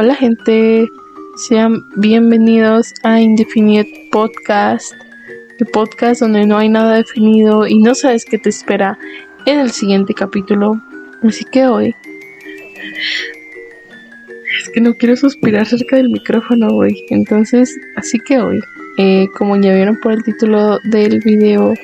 [0.00, 0.86] Hola gente,
[1.48, 4.94] sean bienvenidos a Indefinite Podcast,
[5.58, 8.96] el podcast donde no hay nada definido y no sabes qué te espera
[9.44, 10.80] en el siguiente capítulo.
[11.24, 11.96] Así que hoy...
[14.60, 17.04] Es que no quiero suspirar cerca del micrófono hoy.
[17.10, 18.60] Entonces, así que hoy,
[18.98, 21.74] eh, como ya vieron por el título del video,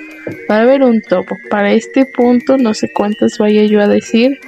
[0.49, 1.37] va a haber un topo.
[1.51, 4.39] Para este punto no sé cuántas vaya yo a decir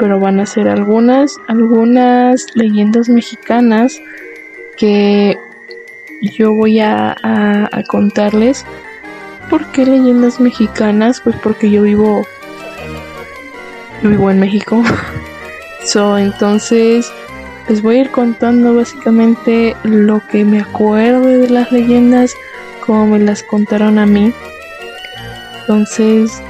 [0.00, 4.00] pero van a ser algunas, algunas leyendas mexicanas
[4.78, 5.38] que
[6.22, 8.64] yo voy a, contarles.
[9.50, 11.20] ¿Por qué leyendas mexicanas?
[11.20, 12.26] Pues porque yo vivo,
[14.02, 14.82] vivo en México.
[15.84, 17.12] so, entonces
[17.68, 22.34] les voy a ir contando básicamente lo que me acuerde de las leyendas,
[22.86, 24.32] como me las contaron a mí.
[25.60, 26.40] Entonces,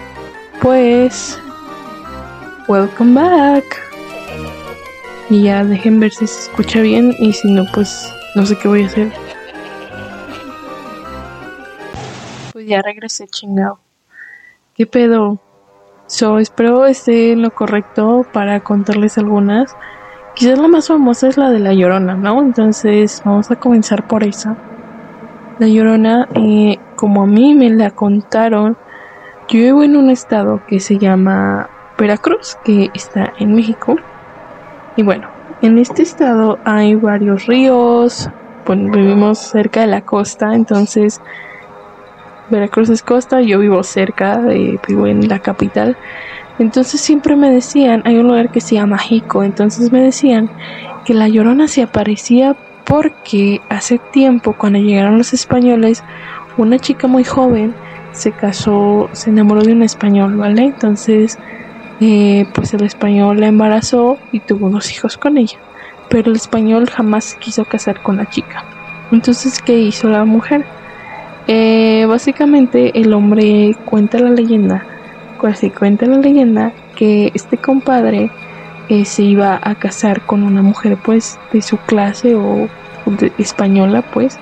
[0.62, 1.36] pues
[2.70, 3.64] Welcome back.
[5.28, 8.68] Y ya dejen ver si se escucha bien y si no, pues no sé qué
[8.68, 9.12] voy a hacer.
[12.52, 13.80] Pues ya regresé chingado.
[14.76, 15.40] ¿Qué pedo?
[16.06, 19.74] So, espero esté en lo correcto para contarles algunas.
[20.36, 22.40] Quizás la más famosa es la de La Llorona, ¿no?
[22.40, 24.56] Entonces vamos a comenzar por esa.
[25.58, 28.76] La Llorona, eh, como a mí me la contaron,
[29.48, 31.68] yo vivo en un estado que se llama
[32.00, 33.96] Veracruz, que está en México.
[34.96, 35.28] Y bueno,
[35.62, 38.30] en este estado hay varios ríos,
[38.66, 41.20] bueno, vivimos cerca de la costa, entonces
[42.48, 44.38] Veracruz es costa, yo vivo cerca,
[44.88, 45.96] vivo en la capital.
[46.58, 50.50] Entonces siempre me decían, hay un lugar que se llama Jico, entonces me decían
[51.04, 52.56] que la llorona se aparecía
[52.86, 56.02] porque hace tiempo, cuando llegaron los españoles,
[56.56, 57.74] una chica muy joven
[58.12, 60.64] se casó, se enamoró de un español, ¿vale?
[60.64, 61.38] Entonces
[62.00, 65.58] eh, pues el español la embarazó y tuvo dos hijos con ella,
[66.08, 68.64] pero el español jamás quiso casar con la chica.
[69.12, 70.66] Entonces, ¿qué hizo la mujer?
[71.46, 74.86] Eh, básicamente el hombre cuenta la leyenda,
[75.40, 78.30] pues cuenta la leyenda que este compadre
[78.88, 82.68] eh, se iba a casar con una mujer pues de su clase o
[83.38, 84.38] española pues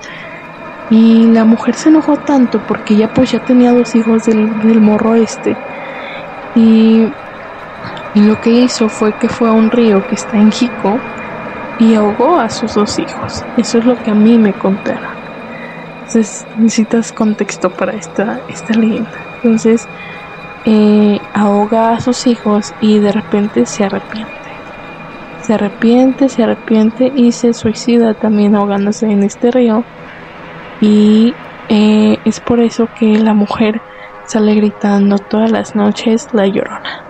[0.89, 4.81] y la mujer se enojó tanto porque ella pues ya tenía dos hijos del, del
[4.81, 5.55] morro este
[6.55, 7.13] y
[8.13, 10.99] y lo que hizo fue que fue a un río que está en Jico
[11.77, 13.45] y ahogó a sus dos hijos.
[13.55, 15.11] Eso es lo que a mí me contaron.
[15.99, 19.11] Entonces necesitas contexto para esta, esta leyenda.
[19.35, 19.87] Entonces
[20.65, 24.33] eh, ahoga a sus hijos y de repente se arrepiente.
[25.37, 29.85] Se arrepiente, se arrepiente y se suicida también ahogándose en este río.
[30.81, 31.33] Y
[31.69, 33.81] eh, es por eso que la mujer
[34.23, 37.08] sale gritando todas las noches la llorona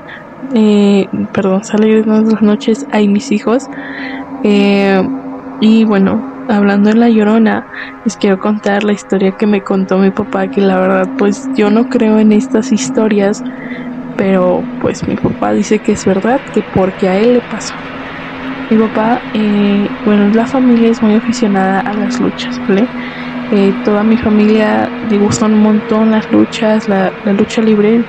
[0.54, 3.70] eh, perdón, sale las noches hay mis hijos.
[4.44, 5.02] Eh,
[5.60, 7.68] y bueno, hablando de la llorona,
[8.04, 11.70] les quiero contar la historia que me contó mi papá, que la verdad pues yo
[11.72, 13.44] no creo en estas historias,
[14.16, 17.76] pero pues mi papá dice que es verdad, que porque a él le pasó.
[18.70, 22.92] Mi papá, eh, bueno, la familia es muy aficionada a las luchas, ¿vale?
[23.50, 28.06] Eh, toda mi familia le gustan un montón las luchas, la, la lucha libre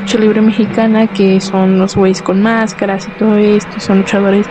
[0.00, 4.48] lucha libre mexicana que son los güeyes con máscaras y todo esto, son luchadores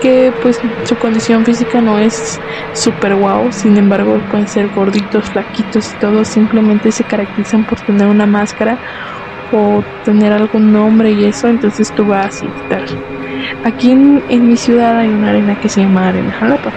[0.00, 2.40] que pues su condición física no es
[2.72, 8.06] super wow, sin embargo pueden ser gorditos, flaquitos y todo, simplemente se caracterizan por tener
[8.06, 8.78] una máscara
[9.50, 12.84] o tener algún nombre y eso, entonces tú vas y tal.
[13.62, 16.74] Aquí en, en mi ciudad hay una arena que se llama Arena Jalapa.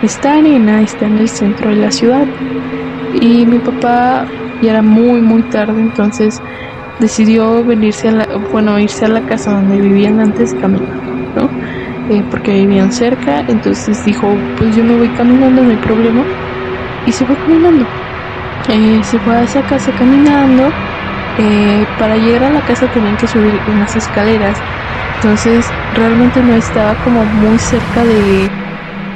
[0.00, 2.28] Esta arena está en el centro de la ciudad
[3.10, 4.26] y mi papá
[4.60, 6.42] ya era muy muy tarde entonces
[6.98, 11.50] decidió venirse a la, bueno, irse a la casa donde vivían antes caminando, ¿no?
[12.08, 16.24] Eh, porque vivían cerca, entonces dijo, pues yo me voy caminando, no hay problema,
[17.04, 17.88] y se fue caminando.
[18.68, 20.74] Eh, se fue a esa casa caminando,
[21.36, 24.62] eh, para llegar a la casa tenían que subir unas escaleras,
[25.14, 28.50] entonces realmente no estaba como muy cerca de,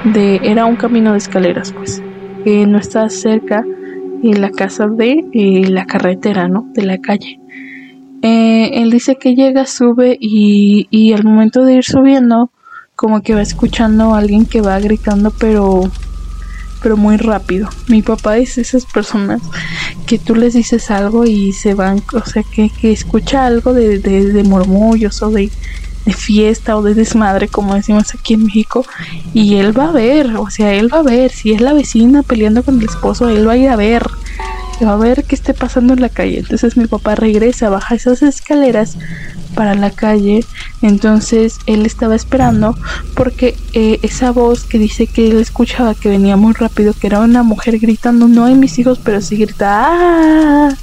[0.05, 2.03] de era un camino de escaleras, pues,
[2.45, 3.65] no estaba cerca
[4.23, 5.25] la casa de
[5.69, 6.65] la carretera, ¿no?
[6.75, 7.41] De la calle.
[8.23, 12.51] Eh, él dice que llega, sube y, y al momento de ir subiendo,
[12.95, 15.91] como que va escuchando a alguien que va gritando, pero
[16.83, 17.69] pero muy rápido.
[17.87, 19.41] Mi papá es esas personas
[20.07, 23.99] que tú les dices algo y se van, o sea, que, que escucha algo de,
[23.99, 25.51] de, de murmullos o de,
[26.05, 28.85] de, fiesta o de desmadre, como decimos aquí en México,
[29.33, 32.23] y él va a ver, o sea, él va a ver, si es la vecina
[32.23, 34.03] peleando con el esposo, él va a ir a ver
[34.91, 36.39] a ver qué esté pasando en la calle.
[36.39, 38.97] Entonces mi papá regresa, baja esas escaleras
[39.55, 40.45] para la calle.
[40.81, 42.77] Entonces él estaba esperando
[43.15, 47.21] porque eh, esa voz que dice que él escuchaba que venía muy rápido, que era
[47.21, 49.87] una mujer gritando, no hay mis hijos, pero sí grita.
[49.89, 50.77] ¡Ah!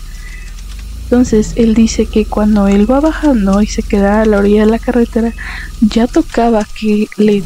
[1.10, 4.72] Entonces él dice que cuando él va bajando y se queda a la orilla de
[4.72, 5.34] la carretera,
[5.81, 7.42] ya tocaba que le,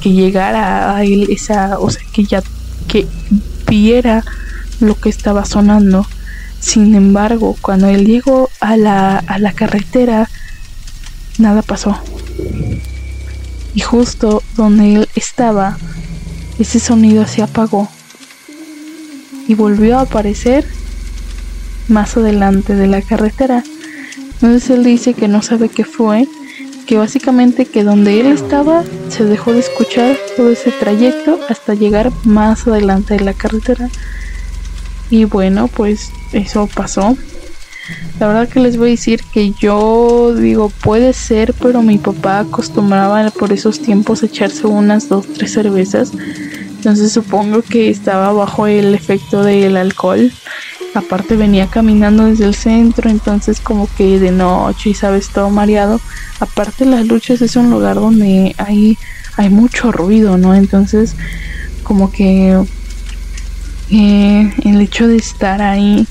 [0.00, 2.40] que llegara a él esa, o sea, que ya
[2.86, 3.08] que
[3.66, 4.24] viera
[4.80, 6.06] lo que estaba sonando.
[6.60, 10.28] Sin embargo, cuando él llegó a la, a la carretera,
[11.38, 11.98] nada pasó.
[13.74, 15.76] Y justo donde él estaba,
[16.58, 17.88] ese sonido se apagó
[19.46, 20.64] y volvió a aparecer
[21.88, 23.62] más adelante de la carretera.
[24.34, 26.26] Entonces él dice que no sabe qué fue,
[26.86, 32.12] que básicamente que donde él estaba se dejó de escuchar todo ese trayecto hasta llegar
[32.24, 33.88] más adelante de la carretera.
[35.14, 37.16] Y bueno, pues eso pasó.
[38.18, 42.40] La verdad que les voy a decir que yo digo puede ser, pero mi papá
[42.40, 46.10] acostumbraba por esos tiempos echarse unas dos, tres cervezas.
[46.78, 50.32] Entonces supongo que estaba bajo el efecto del alcohol.
[50.96, 56.00] Aparte venía caminando desde el centro, entonces como que de noche y sabes todo mareado.
[56.40, 58.98] Aparte las luchas es un lugar donde hay,
[59.36, 60.56] hay mucho ruido, ¿no?
[60.56, 61.14] Entonces
[61.84, 62.58] como que
[63.90, 66.06] eh, el hecho de estar ahí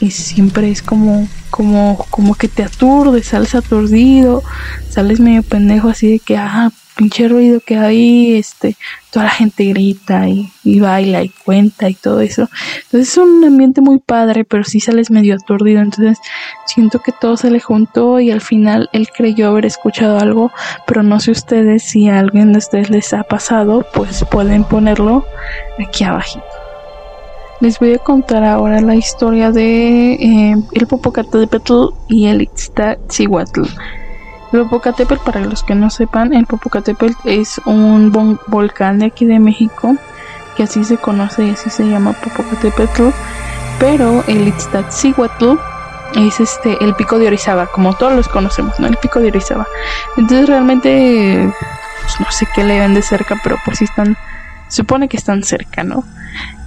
[0.00, 4.42] y siempre es como como como que te aturdes, sales aturdido,
[4.90, 8.76] sales medio pendejo así de que ah, pinche ruido que hay, este,
[9.10, 12.48] toda la gente grita y, y, baila y cuenta y todo eso.
[12.84, 15.80] Entonces es un ambiente muy padre, pero sí sales medio aturdido.
[15.80, 16.18] Entonces
[16.66, 20.52] siento que todo se le juntó y al final él creyó haber escuchado algo,
[20.86, 25.26] pero no sé ustedes si a alguien de ustedes les ha pasado, pues pueden ponerlo
[25.78, 26.53] aquí abajito.
[27.60, 31.72] Les voy a contar ahora la historia de eh, el Popocatépetl
[32.08, 33.62] y el Itztatzíhuatl.
[34.52, 38.12] El Popocatépetl, para los que no sepan, el Popocatépetl es un
[38.48, 39.96] volcán de aquí de México,
[40.56, 43.08] que así se conoce y así se llama Popocatépetl.
[43.78, 45.54] Pero el Itztatzíhuatl
[46.16, 48.88] es este el pico de Orizaba, como todos los conocemos, ¿no?
[48.88, 49.66] El pico de Orizaba.
[50.16, 51.52] Entonces realmente
[52.02, 54.16] pues, no sé qué le ven de cerca, pero pues sí están
[54.68, 56.04] supone que están cerca, ¿no?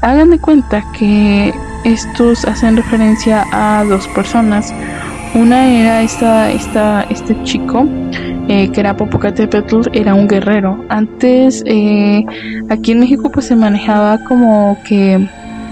[0.01, 1.53] Hagan de cuenta que
[1.83, 4.73] estos hacen referencia a dos personas.
[5.33, 7.87] Una era esta, esta, este chico
[8.49, 10.85] eh, que era Popocatépetl, era un guerrero.
[10.89, 12.25] Antes eh,
[12.69, 15.27] aquí en México pues se manejaba como que,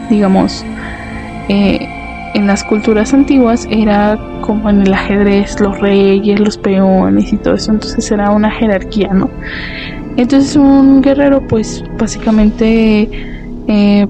[0.09, 0.65] digamos,
[1.47, 1.87] eh,
[2.33, 7.55] en las culturas antiguas era como en el ajedrez, los reyes, los peones y todo
[7.55, 7.71] eso.
[7.71, 9.29] Entonces era una jerarquía, ¿no?
[10.17, 13.34] Entonces un guerrero pues básicamente
[13.67, 14.07] eh,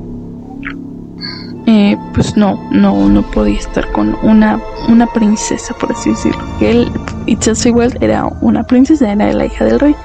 [1.68, 6.44] eh, pues no, no, no podía estar con una, una princesa, por así decirlo.
[6.60, 6.92] Él,
[7.26, 9.96] igual era una princesa, era la hija del rey.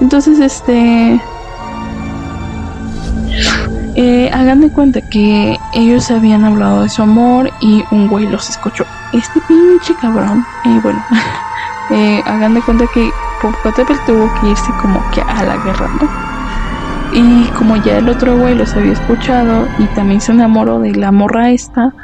[0.00, 1.20] Entonces, este...
[3.98, 8.50] Eh, hagan de cuenta que ellos habían hablado de su amor y un güey los
[8.50, 8.84] escuchó.
[9.14, 11.02] Este pinche cabrón, eh, bueno,
[12.26, 13.10] hagan de cuenta que
[13.40, 16.35] Popocatépetl tuvo que irse como que a la guerra, ¿no?
[17.12, 21.12] Y como ya el otro güey los había escuchado y también se enamoró de la
[21.12, 21.94] morra esta,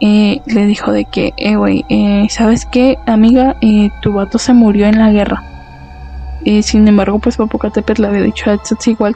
[0.00, 3.56] eh, le dijo de que, eh, güey, eh, ¿sabes qué, amiga?
[3.60, 5.42] Eh, tu vato se murió en la guerra.
[6.44, 9.14] Y sin embargo, pues Popocatépetl le había dicho a igual,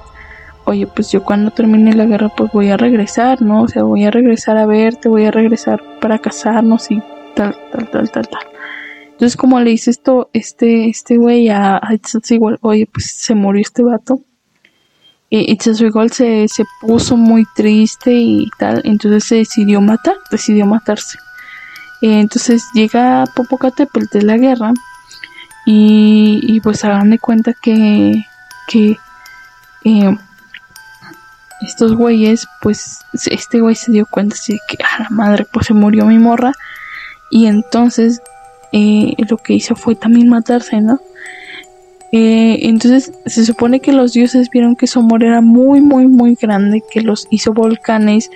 [0.64, 3.62] oye, pues yo cuando termine la guerra, pues voy a regresar, ¿no?
[3.62, 7.02] O sea, voy a regresar a verte, voy a regresar para casarnos y
[7.34, 8.42] tal, tal, tal, tal, tal.
[9.12, 11.90] Entonces, como le dice esto, este, este güey a, a
[12.30, 14.20] igual, oye, pues se murió este vato.
[15.30, 21.18] Y igual se, se puso muy triste y tal, entonces se decidió matar, decidió matarse.
[22.00, 24.72] Eh, entonces llega Popocatépetl de la guerra
[25.66, 28.24] y, y pues hagan de cuenta que,
[28.68, 28.96] que
[29.84, 30.16] eh,
[31.60, 35.66] estos güeyes, pues este güey se dio cuenta así de que a la madre, pues
[35.66, 36.52] se murió mi morra
[37.30, 38.22] y entonces
[38.72, 41.00] eh, lo que hizo fue también matarse, ¿no?
[42.10, 46.36] Eh, entonces se supone que los dioses vieron que su amor era muy, muy, muy
[46.36, 48.30] grande, que los hizo volcanes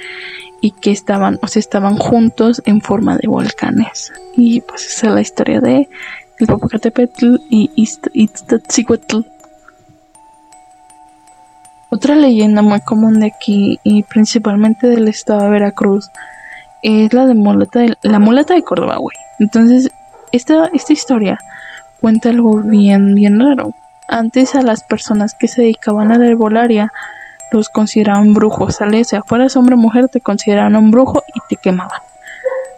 [0.61, 4.13] y que estaban, o sea, estaban juntos en forma de volcanes.
[4.37, 5.89] Y pues esa es la historia de
[6.39, 7.71] el Popocatépetl y
[8.15, 9.21] Iztaccíhuatl.
[11.91, 16.09] Otra leyenda muy común de aquí y principalmente del estado de Veracruz
[16.83, 17.35] es la de
[18.03, 18.99] la muleta de Córdoba.
[19.39, 19.91] Entonces
[20.33, 21.39] esta, esta historia
[22.03, 23.75] cuenta algo bien, bien raro.
[24.09, 26.93] Antes a las personas que se dedicaban a la herbolaria
[27.53, 29.05] los consideraban brujos, ¿sale?
[29.05, 32.01] Sea, fueras hombre o mujer, te consideraban un brujo y te quemaban.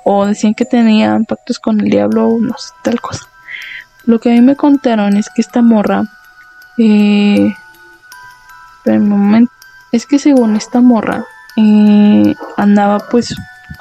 [0.05, 3.25] O decían que tenían pactos con el diablo, o no sé, tal cosa.
[4.05, 6.05] Lo que a mí me contaron es que esta morra,
[6.77, 7.55] eh,
[8.85, 9.53] momento,
[9.93, 11.25] es que según esta morra,
[11.57, 13.35] eh, andaba pues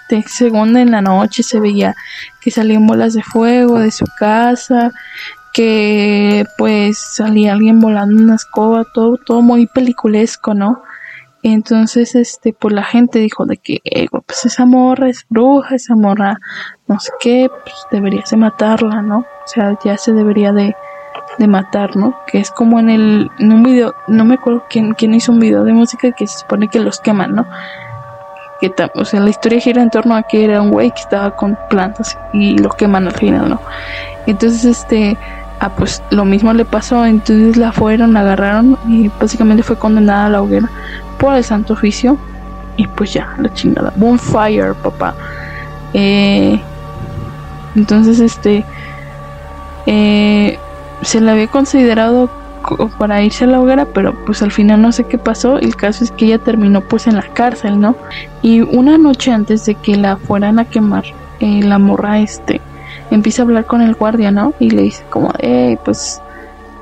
[0.09, 1.95] de segunda en la noche se veía
[2.41, 4.91] que salían bolas de fuego de su casa,
[5.53, 10.81] que pues salía alguien volando una escoba, todo, todo muy peliculesco, ¿no?
[11.43, 15.93] Entonces, este, pues la gente dijo de que, eh, pues esa morra es bruja, esa
[15.93, 16.37] morra,
[16.87, 19.19] no sé qué, pues deberías de matarla, ¿no?
[19.19, 20.73] O sea, ya se debería de,
[21.37, 22.17] de matar, ¿no?
[22.27, 25.39] Que es como en el, en un video, no me acuerdo quién, quién hizo un
[25.39, 27.45] video de música que se supone que los queman, ¿no?
[28.59, 31.35] Que o sea, la historia gira en torno a que era un güey que estaba
[31.35, 33.61] con plantas y lo queman al final, ¿no?
[34.25, 35.17] Entonces, este,
[35.59, 40.27] ah, pues lo mismo le pasó, entonces la fueron, la agarraron y básicamente fue condenada
[40.27, 40.69] a la hoguera
[41.19, 42.17] por el santo oficio
[42.77, 43.91] y pues ya, la chingada.
[43.95, 45.13] Bonfire, papá.
[45.93, 46.59] Eh,
[47.75, 48.63] entonces, este,
[49.85, 50.57] eh,
[51.01, 52.29] se le había considerado
[52.97, 55.57] para irse a la hoguera, pero pues al final no sé qué pasó.
[55.57, 57.95] El caso es que ella terminó pues en la cárcel, ¿no?
[58.41, 61.03] Y una noche antes de que la fueran a quemar,
[61.39, 62.61] eh, la morra este
[63.11, 64.53] empieza a hablar con el guardia, ¿no?
[64.59, 66.21] Y le dice como, eh, pues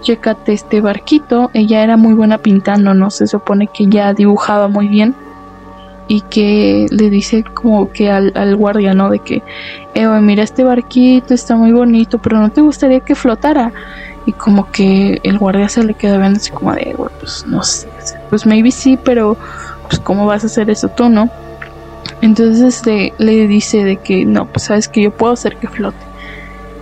[0.01, 1.51] chécate este barquito.
[1.53, 3.09] Ella era muy buena pintando, ¿no?
[3.09, 5.15] Se supone que ya dibujaba muy bien.
[6.07, 9.09] Y que le dice como que al, al guardia, ¿no?
[9.09, 9.43] De que,
[9.93, 13.71] eh, mira este barquito, está muy bonito, pero no te gustaría que flotara.
[14.25, 17.87] Y como que el guardia se le queda viendo así como de, pues no sé,
[18.29, 19.35] pues maybe sí, pero
[19.87, 21.29] pues cómo vas a hacer eso tú, ¿no?
[22.21, 26.05] Entonces este, le dice de que no, pues sabes que yo puedo hacer que flote.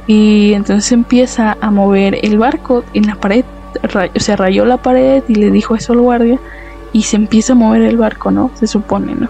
[0.06, 3.46] Y entonces empieza a mover el barco en la pared,
[3.84, 6.40] o sea, rayó la pared y le dijo eso al guardia
[6.92, 8.52] y se empieza a mover el barco, ¿no?
[8.56, 9.30] Se supone, ¿no?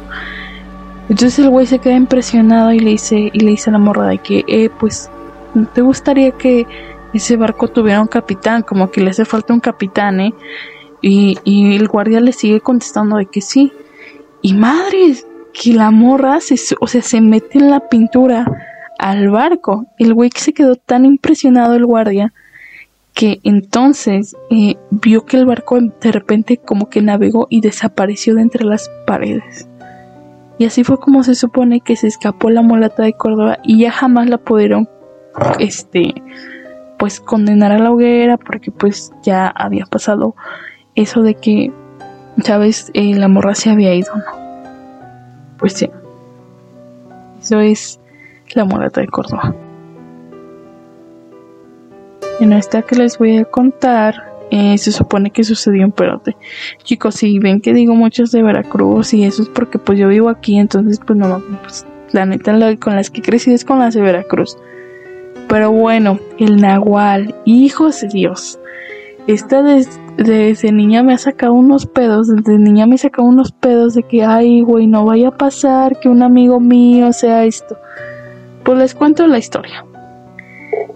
[1.10, 4.08] Entonces el güey se queda impresionado y le dice, y le dice a la morra
[4.08, 5.10] de que, eh, pues,
[5.74, 6.68] ¿te gustaría que
[7.14, 10.34] ese barco tuviera un capitán, como que le hace falta un capitán, ¿eh?
[11.02, 13.72] Y, y el guardia le sigue contestando de que sí.
[14.42, 15.16] Y madre,
[15.54, 18.46] que la morra se, o sea, se mete en la pintura
[18.98, 19.86] al barco.
[19.98, 22.34] El güey que se quedó tan impresionado el guardia
[23.14, 28.44] que entonces eh, vio que el barco de repente como que navegó y desapareció de
[28.44, 29.68] entre las paredes.
[30.58, 33.92] Y así fue como se supone que se escapó la mulata de Córdoba y ya
[33.92, 34.88] jamás la pudieron
[35.60, 36.14] este
[37.00, 40.36] pues condenar a la hoguera porque pues ya había pasado
[40.96, 41.72] eso de que,
[42.44, 42.92] ¿sabes?
[42.94, 45.58] Eh, la morra se había ido, ¿no?
[45.58, 45.90] Pues sí.
[47.42, 48.02] Eso es
[48.54, 49.56] la morata de Córdoba.
[52.42, 56.36] En esta que les voy a contar, eh, se supone que sucedió en Perote.
[56.84, 60.28] Chicos, si ven que digo muchos de Veracruz y eso es porque pues yo vivo
[60.28, 64.02] aquí, entonces pues no, pues, la neta con las que crecí es con las de
[64.02, 64.58] Veracruz.
[65.50, 68.60] Pero bueno, el Nahual, hijos de Dios.
[69.26, 73.96] Esta desde, niña me ha sacado unos pedos, desde niña me ha sacado unos pedos
[73.96, 77.78] de que, ay, güey, no vaya a pasar que un amigo mío sea esto.
[78.64, 79.84] Pues les cuento la historia.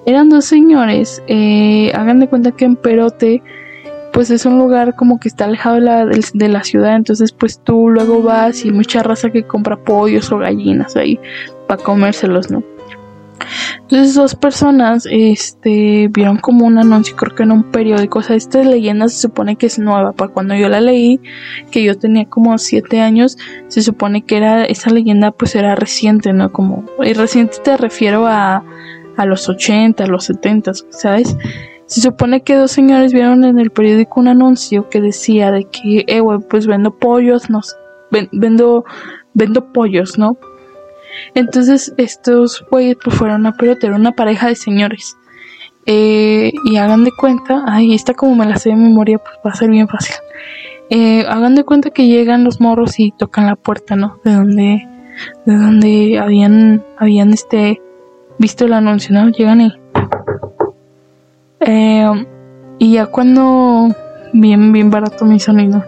[0.06, 3.42] Eran dos señores, eh, hagan de cuenta que en Perote,
[4.12, 8.22] pues es un lugar como que está alejado de la, ciudad, entonces pues tú luego
[8.22, 11.20] vas y mucha raza que compra pollos o gallinas ahí
[11.68, 12.64] para comérselos, ¿no?
[13.82, 18.20] Entonces dos personas este, vieron como un anuncio, creo que en un periódico.
[18.20, 20.14] O sea, esta leyenda se supone que es nueva.
[20.14, 21.20] Para cuando yo la leí,
[21.72, 26.34] que yo tenía como siete años, se supone que era esa leyenda pues era reciente,
[26.34, 26.52] ¿no?
[26.52, 28.64] Como, y reciente te refiero a,
[29.18, 31.36] a los 80, a los 70, ¿sabes?
[31.86, 36.06] Se supone que dos señores vieron en el periódico un anuncio que decía de que,
[36.08, 37.62] eh, pues vendo pollos, no,
[38.32, 38.86] vendo,
[39.34, 40.38] vendo pollos, ¿no?
[41.36, 45.18] Entonces estos güeyes pues fueron a pelotear una pareja de señores.
[45.86, 49.52] Eh, y hagan de cuenta, ay, esta como me la sé de memoria, pues va
[49.52, 50.16] a ser bien fácil.
[50.90, 54.20] Eh, hagan de cuenta que llegan los morros y tocan la puerta, ¿no?
[54.24, 54.88] De donde,
[55.46, 57.82] de donde habían, habían este,
[58.38, 59.30] visto el anuncio, ¿no?
[59.30, 59.74] Llegan y,
[61.62, 62.26] eh,
[62.80, 63.94] y ya cuando,
[64.34, 65.84] bien, bien barato mi sonido.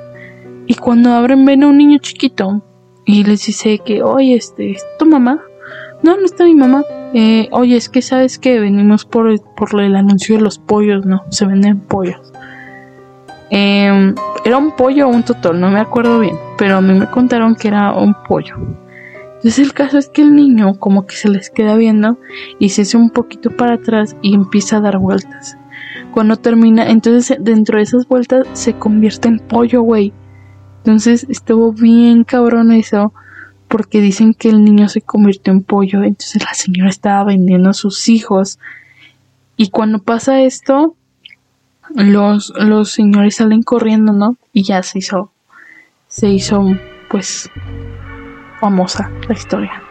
[0.67, 2.63] Y cuando abren ven a un niño chiquito
[3.05, 5.41] y les dice que, oye, este, ¿es tu mamá?
[6.01, 6.83] No, no está mi mamá.
[7.13, 11.23] Eh, oye, es que sabes que venimos por, por el anuncio de los pollos, ¿no?
[11.29, 12.19] Se venden pollos.
[13.51, 17.05] Em, era un pollo o un totol, no me acuerdo bien, pero a mí me
[17.09, 18.55] contaron que era un pollo.
[19.35, 22.17] Entonces el caso es que el niño como que se les queda viendo
[22.57, 25.57] y se hace un poquito para atrás y empieza a dar vueltas.
[26.11, 30.11] Cuando termina, entonces dentro de esas vueltas se convierte en pollo, güey
[30.85, 33.11] Entonces estuvo bien cabrón eso
[33.67, 37.73] porque dicen que el niño se convirtió en pollo, entonces la señora estaba vendiendo a
[37.73, 38.59] sus hijos.
[39.57, 40.95] Y cuando pasa esto,
[41.95, 44.37] los, los señores salen corriendo, ¿no?
[44.53, 45.31] Y ya se hizo,
[46.07, 46.63] se hizo,
[47.09, 47.49] pues,
[48.59, 49.81] famosa la historia.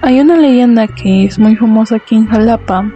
[0.00, 2.90] Hay una leyenda que es muy famosa aquí en Jalapa,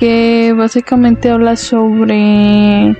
[0.00, 2.96] que básicamente habla sobre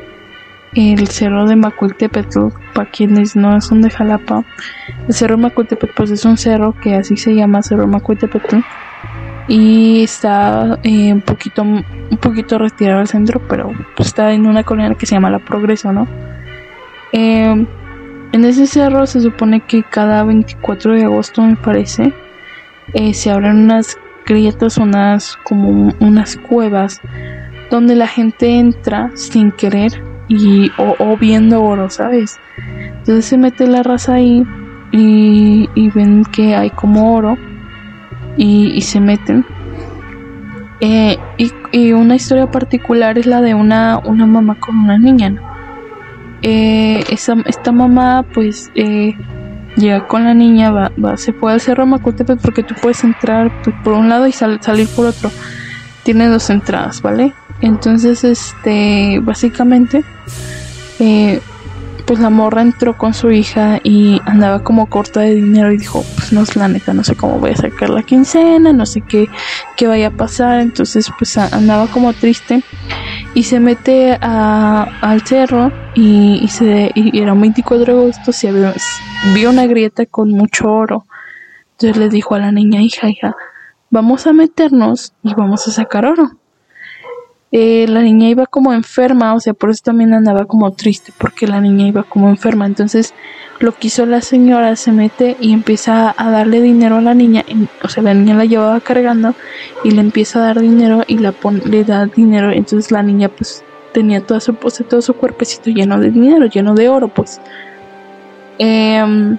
[0.74, 4.44] el cerro de Macuiltepetl, para quienes no son de Jalapa,
[5.08, 8.56] el cerro de Macuiltepetl pues es un cerro que así se llama Cerro Macuiltepetl
[9.48, 14.64] y está eh, un poquito un poquito retirado al centro, pero pues, está en una
[14.64, 16.06] colina que se llama La Progreso, ¿no?
[17.12, 17.66] Eh,
[18.32, 22.12] en ese cerro se supone que cada 24 de agosto, me parece,
[22.92, 27.00] eh, se abren unas grietas, unas como unas cuevas
[27.70, 32.38] donde la gente entra sin querer y o, viendo oro, ¿sabes?
[32.98, 34.44] Entonces se mete la raza ahí
[34.92, 37.36] y, ven que hay como oro
[38.36, 39.44] y, se meten.
[40.80, 41.18] Eh,
[41.72, 45.34] y, una historia particular es la de una, una mamá con una niña.
[46.42, 49.16] Eh, esta mamá pues eh,
[49.76, 53.50] llega con la niña, va, va, se puede al cerro Macutepec porque tú puedes entrar
[53.62, 55.30] pues, por un lado y salir por otro.
[56.02, 57.32] Tiene dos entradas, ¿vale?
[57.64, 60.04] Entonces, este, básicamente,
[60.98, 61.40] eh,
[62.06, 66.04] pues la morra entró con su hija y andaba como corta de dinero y dijo,
[66.14, 69.00] pues no es la neta, no sé cómo voy a sacar la quincena, no sé
[69.00, 69.30] qué,
[69.78, 72.62] qué vaya a pasar, entonces pues andaba como triste
[73.32, 78.52] y se mete a, al cerro y, se, y era un 24 de agosto, se
[79.32, 81.06] vio una grieta con mucho oro,
[81.72, 83.34] entonces le dijo a la niña, hija, hija,
[83.88, 86.32] vamos a meternos y vamos a sacar oro.
[87.56, 91.46] Eh, la niña iba como enferma, o sea, por eso también andaba como triste, porque
[91.46, 92.66] la niña iba como enferma.
[92.66, 93.14] Entonces,
[93.60, 97.44] lo que hizo la señora se mete y empieza a darle dinero a la niña,
[97.80, 99.36] o sea, la niña la llevaba cargando
[99.84, 101.32] y le empieza a dar dinero y la
[101.64, 102.50] le da dinero.
[102.50, 106.88] Entonces, la niña, pues, tenía toda su, todo su cuerpecito lleno de dinero, lleno de
[106.88, 107.40] oro, pues.
[108.58, 109.38] Em,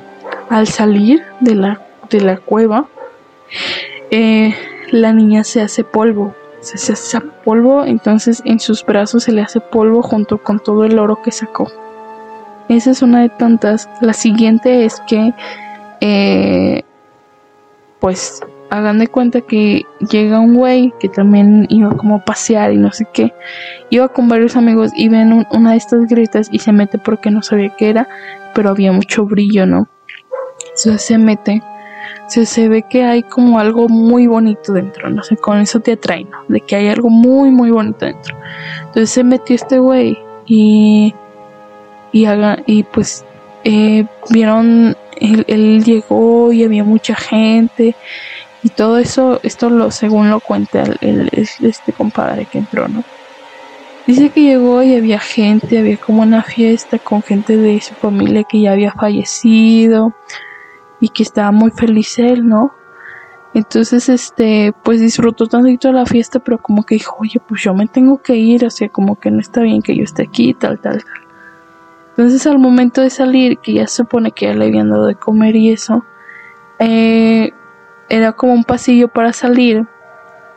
[0.49, 2.87] al salir de la, de la cueva,
[4.09, 4.55] eh,
[4.91, 6.33] la niña se hace polvo
[6.65, 10.99] se hace polvo, entonces en sus brazos se le hace polvo junto con todo el
[10.99, 11.71] oro que sacó.
[12.67, 13.87] Esa es una de tantas.
[14.01, 15.33] La siguiente es que,
[16.01, 16.81] eh,
[17.99, 22.77] pues, hagan de cuenta que llega un güey que también iba como a pasear y
[22.77, 23.33] no sé qué.
[23.91, 27.41] Iba con varios amigos y ven una de estas grietas y se mete porque no
[27.41, 28.07] sabía qué era,
[28.53, 29.87] pero había mucho brillo, ¿no?
[30.75, 31.61] Entonces se mete
[32.27, 36.25] se, ve que hay como algo muy bonito dentro, no sé, con eso te atrae,
[36.25, 36.39] ¿no?
[36.47, 38.35] De que hay algo muy, muy bonito dentro.
[38.79, 41.13] Entonces se metió este güey y,
[42.11, 43.25] y, haga, y pues
[43.63, 47.95] eh, vieron, él, llegó y había mucha gente
[48.63, 53.03] y todo eso, esto lo según lo cuenta el, este compadre que entró, ¿no?
[54.07, 58.43] Dice que llegó y había gente, había como una fiesta con gente de su familia
[58.43, 60.13] que ya había fallecido,
[60.99, 62.73] y que estaba muy feliz él, ¿no?
[63.53, 67.87] Entonces, este, pues disfrutó tantito la fiesta, pero como que dijo, oye, pues yo me
[67.87, 70.79] tengo que ir, o sea, como que no está bien que yo esté aquí, tal,
[70.79, 71.23] tal, tal.
[72.09, 75.15] Entonces, al momento de salir, que ya se supone que ya le habían dado de
[75.15, 76.05] comer y eso,
[76.79, 77.51] eh,
[78.09, 79.85] era como un pasillo para salir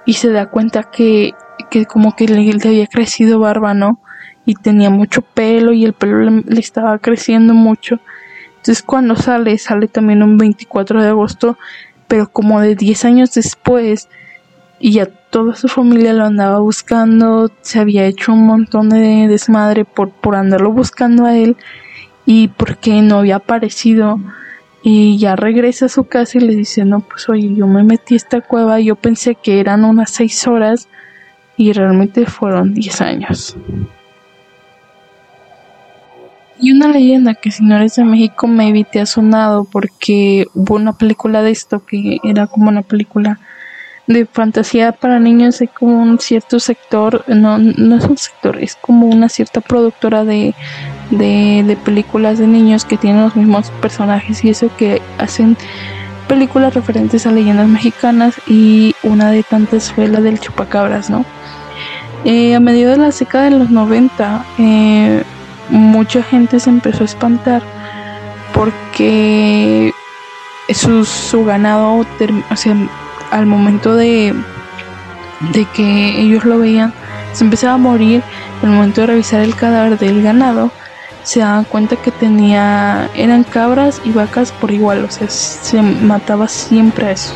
[0.04, 1.34] y se da cuenta que,
[1.70, 4.00] que como que le, había crecido barba, ¿no?
[4.44, 8.00] Y tenía mucho pelo y el pelo le estaba creciendo mucho.
[8.58, 11.56] Entonces cuando sale, sale también un 24 de agosto,
[12.06, 14.08] pero como de 10 años después,
[14.80, 19.84] y ya toda su familia lo andaba buscando, se había hecho un montón de desmadre
[19.84, 21.56] por, por andarlo buscando a él
[22.26, 24.20] y porque no había aparecido.
[24.82, 28.14] Y ya regresa a su casa y le dice, no, pues oye, yo me metí
[28.14, 30.88] a esta cueva, yo pensé que eran unas 6 horas
[31.56, 33.56] y realmente fueron 10 años.
[36.60, 40.74] Y una leyenda que si no eres de México maybe te ha sonado porque hubo
[40.74, 43.38] una película de esto que era como una película
[44.08, 48.74] de fantasía para niños hay como un cierto sector, no, no es un sector, es
[48.74, 50.54] como una cierta productora de,
[51.10, 55.58] de, de películas de niños que tienen los mismos personajes y eso que hacen
[56.26, 61.24] películas referentes a leyendas mexicanas y una de tantas fue la del chupacabras, ¿no?
[62.24, 65.22] Eh, a mediados de la década de los 90, eh,
[65.98, 67.60] mucha gente se empezó a espantar
[68.54, 69.92] porque
[70.72, 72.06] su, ganado,
[72.50, 72.76] o sea,
[73.32, 74.32] al momento de,
[75.52, 76.92] de que ellos lo veían,
[77.32, 78.22] se empezaba a morir.
[78.62, 80.70] Al momento de revisar el cadáver del ganado,
[81.24, 86.46] se daban cuenta que tenía, eran cabras y vacas por igual, o sea, se mataba
[86.46, 87.34] siempre a esos.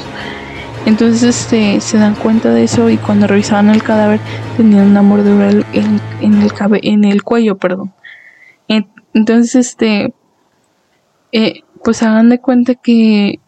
[0.86, 4.20] Entonces este, se dan cuenta de eso y cuando revisaban el cadáver
[4.56, 7.92] tenían una mordedura en, en, el, en el cuello, perdón.
[9.14, 10.14] Entonces, este,
[11.32, 13.40] eh, pues hagan de cuenta que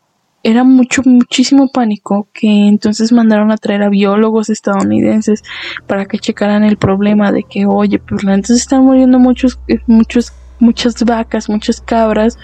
[0.45, 5.43] era mucho, muchísimo pánico que entonces mandaron a traer a biólogos estadounidenses
[5.87, 10.35] para que checaran el problema de que, oye, pues entonces están muriendo muchos, eh, muchos,
[10.61, 12.39] muchas vacas, muchas cabras,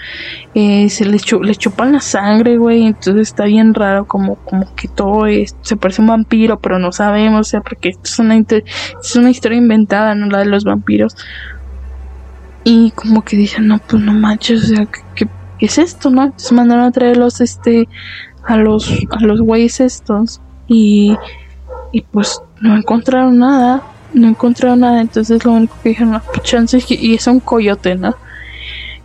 [0.55, 5.27] eh, se les, chupan la sangre, güey, entonces está bien raro como, como que todo
[5.27, 9.15] es, se parece un vampiro, pero no sabemos, o sea, porque esto es una, es
[9.15, 11.15] una historia inventada, no la de los vampiros.
[12.63, 15.27] Y como que dicen, no, pues no manches, o sea, que
[15.61, 16.23] ¿qué es esto, no?
[16.23, 17.87] Entonces mandaron a traerlos, este,
[18.43, 21.15] a los, a los güeyes estos y,
[21.91, 26.41] y pues no encontraron nada, no encontraron nada, entonces lo único que dijeron, no, pues
[26.41, 28.15] chance y es un coyote, ¿no?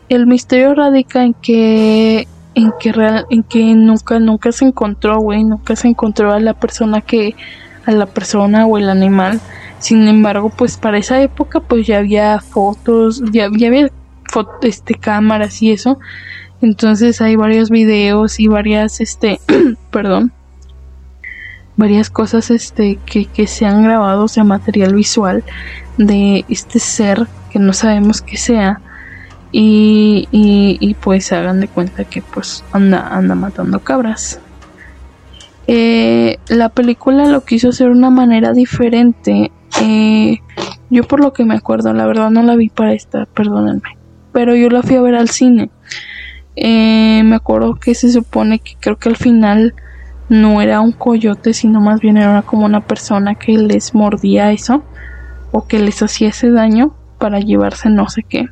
[0.08, 5.44] El misterio radica en que en que real, en que nunca nunca se encontró, güey,
[5.44, 7.36] nunca se encontró a la persona que
[7.84, 9.40] a la persona o el animal.
[9.78, 13.90] Sin embargo, pues para esa época pues ya había fotos, ya, había
[14.62, 15.98] este cámaras y eso
[16.62, 19.40] entonces hay varios videos y varias, este,
[19.90, 20.32] perdón,
[21.76, 25.44] varias cosas, este, que, que se han grabado, o sea, material visual
[25.98, 28.80] de este ser que no sabemos qué sea.
[29.52, 34.40] Y, y, y, pues hagan de cuenta que pues anda, anda matando cabras.
[35.66, 39.52] Eh, la película lo quiso hacer de una manera diferente.
[39.82, 40.38] Eh,
[40.90, 43.96] yo por lo que me acuerdo, la verdad no la vi para esta, perdónenme.
[44.32, 45.70] Pero yo la fui a ver al cine.
[46.56, 49.74] Eh, me acuerdo que se supone que creo que al final
[50.28, 54.82] no era un coyote, sino más bien era como una persona que les mordía eso
[55.52, 58.46] o que les hacía ese daño para llevarse no sé qué.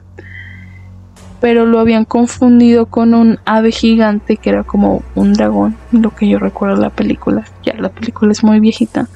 [1.41, 6.29] Pero lo habían confundido con un ave gigante que era como un dragón, lo que
[6.29, 7.45] yo recuerdo de la película.
[7.63, 9.09] Ya la película es muy viejita.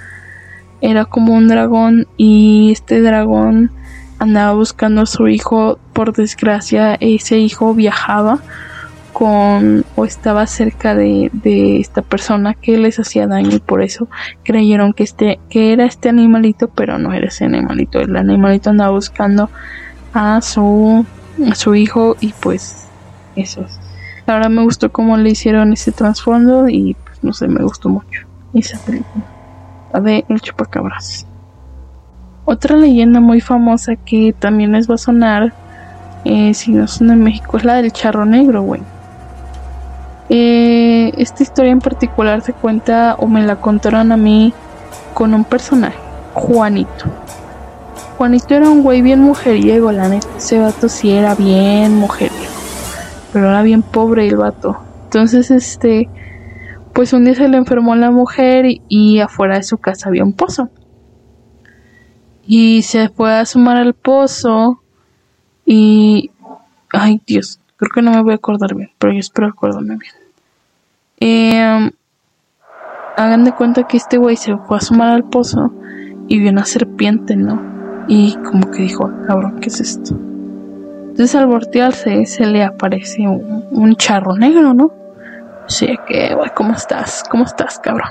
[0.80, 3.70] Era como un dragón y este dragón
[4.18, 5.78] andaba buscando a su hijo.
[5.92, 8.40] Por desgracia, ese hijo viajaba
[9.12, 11.30] con o estaba cerca de,
[11.80, 14.08] esta persona que les hacía daño y por eso
[14.44, 17.98] creyeron que este que era este animalito pero no era ese animalito.
[17.98, 19.50] El animalito andaba buscando
[20.14, 21.04] a su
[21.50, 22.86] a su hijo y pues
[23.34, 23.66] eso
[24.26, 28.26] verdad me gustó cómo le hicieron ese trasfondo y pues no sé me gustó mucho
[28.54, 29.24] esa película
[29.94, 31.26] de el chupacabras
[32.44, 35.52] otra leyenda muy famosa que también les va a sonar
[36.24, 38.82] eh, si no son de México es la del charro negro güey
[40.30, 44.52] eh, esta historia en particular se cuenta o me la contaron a mí
[45.14, 45.98] con un personaje,
[46.34, 47.06] Juanito.
[48.18, 50.28] Juanito era un güey bien mujeriego, la neta.
[50.36, 52.52] Ese vato sí era bien mujeriego.
[53.32, 54.76] Pero era bien pobre el vato.
[55.04, 56.08] Entonces, este,
[56.98, 60.32] pues un día se le enfermó la mujer y, afuera de su casa había un
[60.32, 60.68] pozo.
[62.44, 64.82] Y se fue a sumar al pozo
[65.64, 66.32] y...
[66.92, 70.12] Ay Dios, creo que no me voy a acordar bien, pero yo espero acordarme bien.
[71.20, 71.92] Eh,
[73.16, 75.70] hagan de cuenta que este güey se fue a sumar al pozo
[76.26, 77.62] y vio una serpiente, ¿no?
[78.08, 80.16] Y como que dijo, cabrón, ¿qué es esto?
[81.10, 84.90] Entonces al voltearse se le aparece un, charro negro, ¿no?
[85.68, 87.22] Sí, que, güey, ¿cómo estás?
[87.30, 88.08] ¿Cómo estás, cabrón?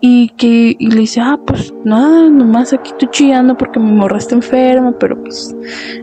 [0.00, 4.34] Y que le dice, ah, pues nada, nomás aquí estoy chillando porque mi morra está
[4.34, 5.54] enferma, pero pues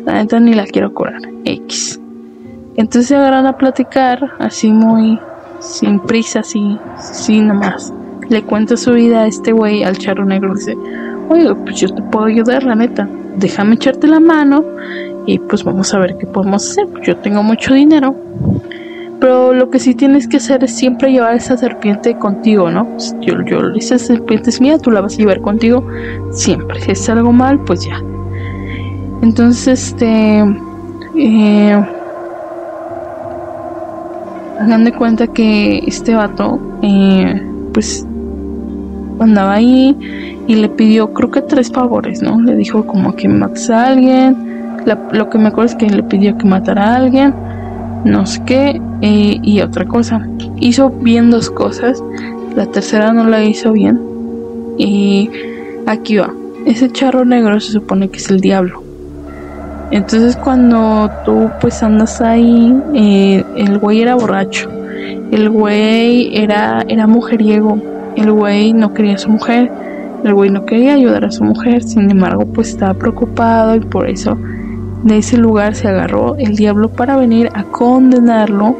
[0.06, 1.22] la neta ni la quiero curar.
[1.44, 2.00] X.
[2.78, 5.20] Entonces se agarran a platicar así muy,
[5.60, 7.94] sin prisa, así, sí, nomás.
[8.30, 10.54] Le cuenta su vida a este güey, al charro negro.
[10.54, 10.78] Le dice,
[11.30, 13.08] oye, pues yo te puedo ayudar, la neta.
[13.38, 14.63] Déjame echarte la mano
[15.26, 16.88] y pues vamos a ver qué podemos hacer.
[17.02, 18.15] Yo tengo mucho dinero.
[19.26, 22.88] Pero lo que sí tienes que hacer es siempre llevar esa serpiente contigo, ¿no?
[22.90, 25.84] Pues yo, yo, esa serpiente es mía, tú la vas a llevar contigo
[26.30, 26.80] siempre.
[26.82, 28.00] Si es algo mal, pues ya.
[29.24, 30.46] Entonces, este...
[31.18, 31.86] Eh,
[34.60, 37.42] hagan de cuenta que este vato, eh,
[37.74, 38.06] pues,
[39.20, 39.98] andaba ahí
[40.46, 42.40] y le pidió, creo que tres favores, ¿no?
[42.40, 44.78] Le dijo como que mates a alguien.
[45.14, 47.34] lo que me acuerdo es que le pidió que matara a alguien,
[48.06, 50.26] no sé qué, eh, y otra cosa.
[50.58, 52.02] Hizo bien dos cosas,
[52.56, 54.00] la tercera no la hizo bien.
[54.78, 55.30] Y
[55.86, 56.34] aquí va.
[56.65, 58.84] Ese charro negro se supone que es el diablo.
[59.91, 64.70] Entonces cuando tú pues andas ahí, eh, el güey era borracho,
[65.32, 67.78] el güey era, era mujeriego,
[68.15, 69.72] el güey no quería a su mujer,
[70.24, 74.10] el güey no quería ayudar a su mujer, sin embargo pues estaba preocupado y por
[74.10, 74.38] eso
[75.06, 78.76] de ese lugar se agarró el diablo para venir a condenarlo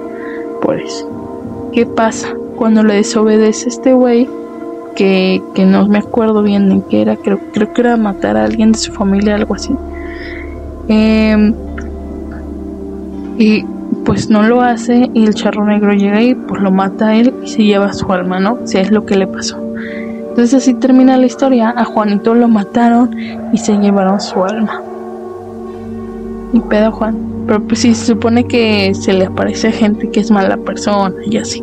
[0.60, 1.70] por eso.
[1.72, 2.30] ¿Qué pasa?
[2.56, 4.28] Cuando le desobedece este güey,
[4.96, 8.72] que, no me acuerdo bien en qué era, creo, creo que era matar a alguien
[8.72, 9.76] de su familia, algo así.
[10.88, 11.54] Em,
[13.38, 13.64] y
[14.04, 17.36] pues no lo hace y el charro negro llega y pues lo mata a él
[17.44, 18.60] y se lleva su alma, ¿no?
[18.64, 19.60] O sea, es lo que le pasó.
[20.30, 23.16] Entonces así termina la historia, a Juanito lo mataron
[23.54, 24.82] y se llevaron su alma.
[26.56, 27.18] Y pedo Juan.
[27.46, 31.14] Pero pues sí, se supone que se le aparece a gente que es mala persona
[31.26, 31.62] y así.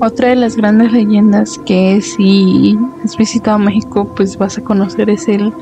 [0.00, 5.28] Otra de las grandes leyendas que si has visitado México, pues vas a conocer es
[5.28, 5.52] el,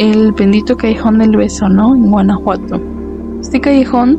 [0.00, 1.94] el bendito callejón del beso, ¿no?
[1.94, 2.80] En Guanajuato.
[3.40, 4.18] Este callejón,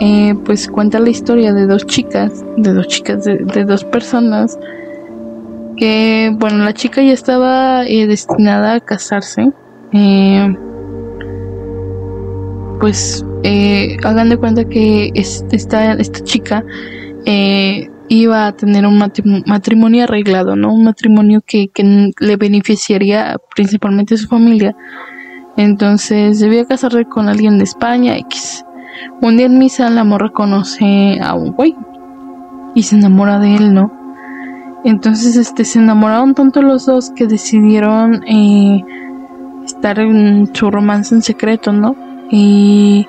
[0.00, 4.58] eh, pues cuenta la historia de dos chicas, de dos chicas, de, dos personas
[5.76, 9.52] que, bueno, la chica ya estaba eh, destinada a casarse.
[9.92, 10.56] Eh,
[12.82, 16.64] pues eh, hagan de cuenta que esta, esta chica
[17.24, 18.98] eh, iba a tener un
[19.46, 20.74] matrimonio arreglado, ¿no?
[20.74, 21.70] Un matrimonio que,
[22.18, 24.74] le beneficiaría principalmente a su familia.
[25.56, 28.64] Entonces debía casarse con alguien de España X.
[29.20, 31.76] Un día en misa la morra conoce a un güey
[32.74, 33.92] y se enamora de él, ¿no?
[34.82, 38.82] Entonces este se enamoraron tanto los dos que decidieron eh,
[39.64, 42.10] estar en su romance en secreto, ¿no?
[42.32, 43.06] Y,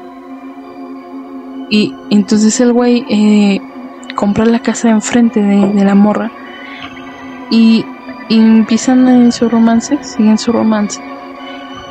[1.70, 3.62] y entonces el güey eh,
[4.16, 6.30] compra la casa de enfrente de, la morra
[7.50, 7.86] y,
[8.28, 11.02] y, empiezan en su romance, siguen su romance.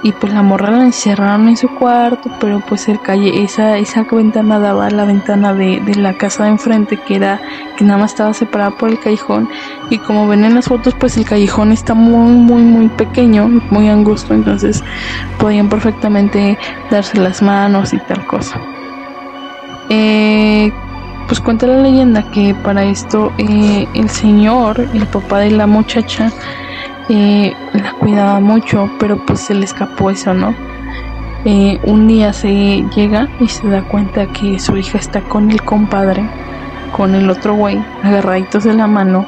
[0.05, 4.03] Y pues la morra la encerraron en su cuarto, pero pues el calle, esa, esa
[4.03, 7.41] ventana daba a la ventana de, de la casa de enfrente, que era,
[7.77, 9.49] que nada más estaba separada por el callejón.
[9.91, 13.89] Y como ven en las fotos, pues el callejón está muy, muy, muy pequeño, muy
[13.89, 14.83] angosto, entonces
[15.39, 16.59] podían perfectamente
[16.91, 18.61] darse las manos y tal cosa.
[19.89, 20.73] Eh,
[21.27, 26.33] pues cuenta la leyenda que para esto eh, el señor, el papá de la muchacha,
[27.09, 30.55] eh, la cuidaba mucho, pero pues se le escapó eso, ¿no?
[31.45, 35.63] Eh, un día se llega y se da cuenta que su hija está con el
[35.63, 36.25] compadre,
[36.97, 39.27] con el otro güey, agarraditos de la mano,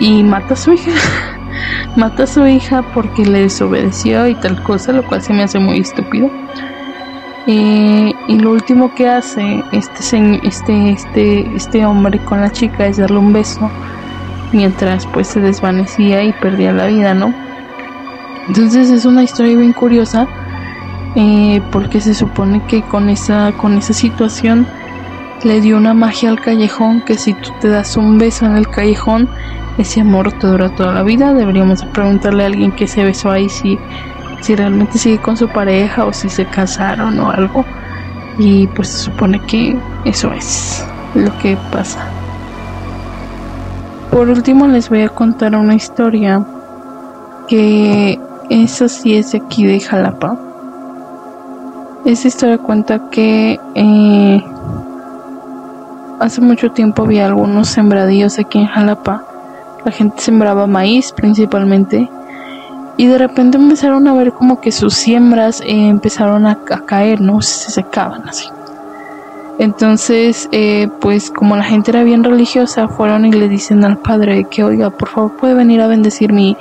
[0.00, 0.90] y mata a su hija.
[1.96, 5.58] mata a su hija porque le desobedeció y tal cosa, lo cual se me hace
[5.58, 6.30] muy estúpido.
[7.46, 12.98] Eh, y lo último que hace este, este, este, este hombre con la chica es
[12.98, 13.70] darle un beso
[14.52, 17.34] mientras pues se desvanecía y perdía la vida, ¿no?
[18.48, 20.26] Entonces es una historia bien curiosa
[21.14, 24.66] eh, porque se supone que con esa, con esa situación
[25.44, 28.68] le dio una magia al callejón que si tú te das un beso en el
[28.68, 29.28] callejón
[29.78, 31.32] ese amor te dura toda la vida.
[31.32, 33.78] Deberíamos preguntarle a alguien que se besó ahí si,
[34.40, 37.64] si realmente sigue con su pareja o si se casaron o algo.
[38.38, 42.19] Y pues se supone que eso es lo que pasa.
[44.10, 46.44] Por último les voy a contar una historia
[47.46, 48.20] que
[48.50, 50.36] eso sí es de aquí de Jalapa.
[52.04, 54.44] Esta historia cuenta que eh,
[56.18, 59.22] hace mucho tiempo había algunos sembradíos aquí en Jalapa.
[59.84, 62.10] La gente sembraba maíz principalmente.
[62.96, 67.20] Y de repente empezaron a ver como que sus siembras eh, empezaron a, a caer,
[67.20, 67.40] ¿no?
[67.42, 68.48] Se secaban así.
[69.60, 74.44] Entonces, eh, pues como la gente era bien religiosa, fueron y le dicen al padre
[74.44, 76.56] que, oiga, por favor puede venir a bendecir mi,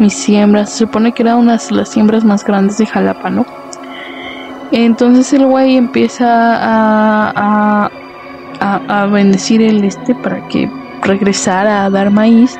[0.00, 0.70] mis siembras.
[0.70, 3.46] Se supone que era unas de las siembras más grandes de Jalapa, ¿no?
[4.72, 7.88] Entonces el güey empieza a,
[8.58, 10.68] a, a, bendecir el este para que
[11.02, 12.58] regresara a dar maíz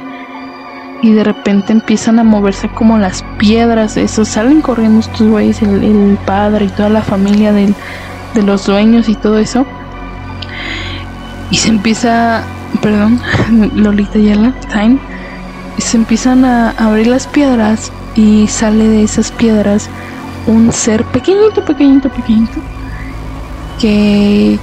[1.03, 5.83] y de repente empiezan a moverse como las piedras, eso salen corriendo estos güeyes, el,
[5.83, 7.75] el, padre y toda la familia del,
[8.35, 9.67] de los dueños y todo eso
[11.51, 12.43] y se empieza,
[12.81, 13.21] perdón,
[13.75, 14.99] Lolita Yala, Time,
[15.81, 19.89] se empiezan a abrir las piedras y sale de esas piedras
[20.47, 22.61] un ser pequeñito, pequeñito, pequeñito,
[23.81, 24.59] que,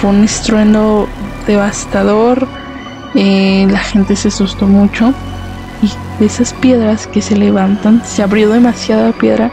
[0.00, 1.08] fue un estruendo
[1.46, 2.46] devastador,
[3.14, 5.14] eh, la gente se asustó mucho
[5.82, 9.50] y de esas piedras que se levantan, se abrió demasiada piedra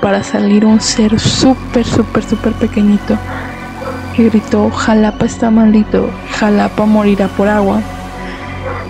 [0.00, 3.18] para salir un ser súper, súper, súper pequeñito
[4.24, 7.80] gritó, Jalapa está maldito, Jalapa morirá por agua.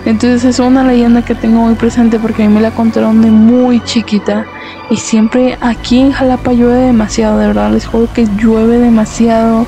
[0.05, 3.29] Entonces es una leyenda que tengo muy presente porque a mí me la contaron de
[3.29, 4.45] muy chiquita
[4.89, 9.67] y siempre aquí en Jalapa llueve demasiado, de verdad les juro que llueve demasiado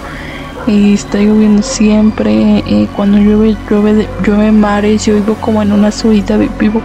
[0.68, 5.92] y está lloviendo siempre, eh, cuando llueve, llueve, llueve mares, yo vivo como en una
[5.92, 6.82] subida, vivo,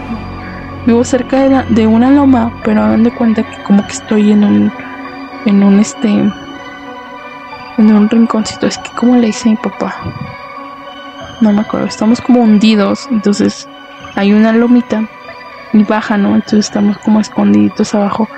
[0.86, 4.44] vivo cerca de, de una loma, pero hagan de cuenta que como que estoy en
[4.44, 4.72] un,
[5.44, 6.08] en un este
[7.78, 8.66] en un rinconcito.
[8.66, 9.94] Es que como le dice mi papá.
[11.40, 11.86] No me acuerdo.
[11.86, 13.08] Estamos como hundidos.
[13.10, 13.68] Entonces
[14.14, 15.08] hay una lomita
[15.72, 16.34] y baja, ¿no?
[16.34, 18.28] Entonces estamos como escondiditos abajo.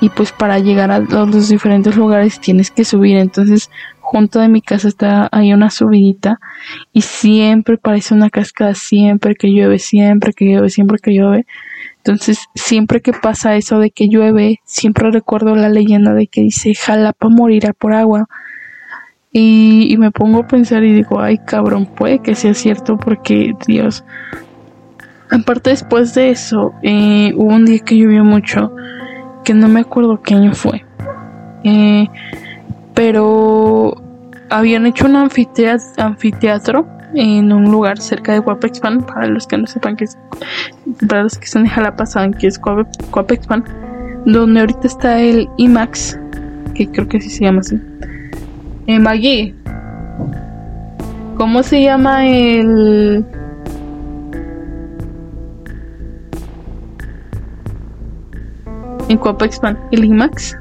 [0.00, 3.16] Y pues para llegar a los diferentes lugares tienes que subir.
[3.16, 6.40] Entonces junto de mi casa está hay una subidita
[6.94, 11.46] y siempre parece una cascada siempre que llueve, siempre que llueve, siempre que llueve.
[12.08, 16.74] Entonces, siempre que pasa eso de que llueve, siempre recuerdo la leyenda de que dice
[16.74, 18.28] Jalapa morirá por agua.
[19.40, 24.04] Y, me pongo a pensar y digo, ay cabrón, puede que sea cierto porque Dios.
[25.30, 28.74] Aparte después de eso, eh, hubo un día que llovió mucho,
[29.44, 30.84] que no me acuerdo qué año fue.
[31.62, 32.08] Eh,
[32.94, 33.94] pero
[34.50, 39.94] habían hecho un anfiteatro, en un lugar cerca de Guapexpan, para los que no sepan
[39.94, 40.18] que es,
[41.08, 43.62] para los que están en Jalapa saben que es Guapexpan,
[44.26, 46.18] donde ahorita está el IMAX,
[46.74, 47.80] que creo que así se llama así.
[48.88, 49.54] Eh, Maggie,
[51.36, 53.22] ¿cómo se llama el...
[59.10, 60.56] En Coapexpan, ¿el IMAX?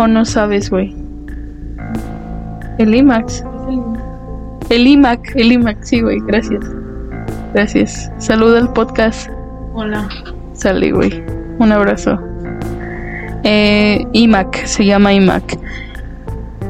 [0.00, 0.92] ¿O no sabes, güey?
[2.78, 3.44] El IMAX.
[4.70, 6.64] El IMAC, el IMAC, sí, güey, gracias.
[7.54, 8.10] Gracias.
[8.18, 9.30] Saluda al podcast.
[9.72, 10.08] Hola.
[10.54, 11.24] Salí, güey.
[11.60, 12.18] Un abrazo.
[13.44, 15.60] Eh, IMAC, se llama IMAC.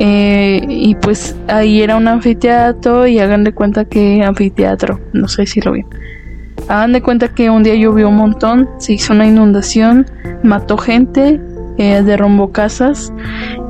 [0.03, 5.45] Eh, y pues ahí era un anfiteatro y hagan de cuenta que anfiteatro, no sé
[5.45, 5.85] si lo vi.
[6.69, 10.07] Hagan de cuenta que un día llovió un montón, se hizo una inundación,
[10.43, 11.39] mató gente,
[11.77, 13.13] eh, derrumbó casas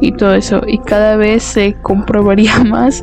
[0.00, 0.62] y todo eso.
[0.68, 3.02] Y cada vez se comprobaría más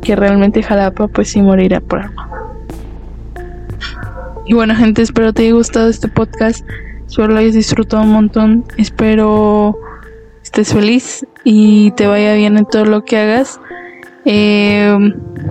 [0.00, 2.28] que realmente Jalapa pues sí morirá por agua.
[4.46, 6.64] Y bueno gente, espero te haya gustado este podcast.
[7.08, 8.64] Espero lo hayas disfrutado un montón.
[8.76, 9.76] Espero
[10.48, 13.60] estés feliz y te vaya bien en todo lo que hagas.
[14.24, 14.96] Eh,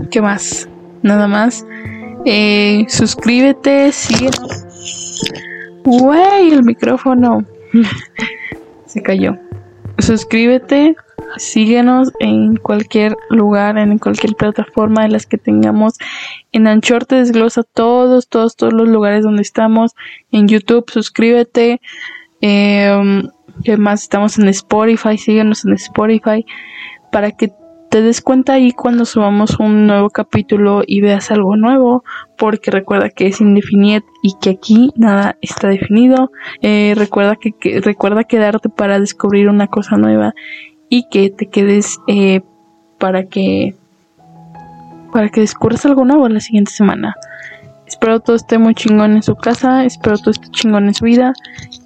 [0.09, 0.67] ¿Qué más?
[1.03, 1.65] Nada más.
[2.25, 4.65] Eh, suscríbete, síguenos.
[5.85, 7.45] Güey, el micrófono
[8.87, 9.37] se cayó.
[9.99, 10.95] Suscríbete,
[11.37, 15.93] síguenos en cualquier lugar, en cualquier plataforma de las que tengamos.
[16.51, 19.95] En Anchor te desglosa todos, todos, todos los lugares donde estamos.
[20.31, 21.81] En YouTube, suscríbete.
[22.41, 23.29] Eh,
[23.63, 24.03] ¿Qué más?
[24.03, 26.45] Estamos en Spotify, síguenos en Spotify
[27.11, 27.51] para que
[27.89, 32.03] te des cuenta ahí cuando subamos un nuevo capítulo y veas algo nuevo,
[32.37, 36.31] porque recuerda que es indefinido y que aquí nada está definido.
[36.61, 40.33] Eh, recuerda que, recuerda quedarte para descubrir una cosa nueva
[40.89, 42.41] y que te quedes eh,
[42.97, 43.75] para que
[45.11, 47.15] para que descubras algo nuevo la siguiente semana.
[47.87, 51.33] Espero todo esté muy chingón en su casa, espero todo esté chingón en su vida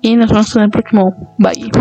[0.02, 1.36] y nos vemos en el próximo.
[1.38, 1.72] Bye.